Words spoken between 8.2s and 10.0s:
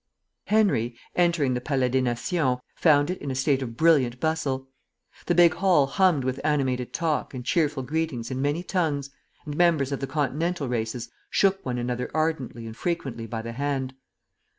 in many tongues, and members of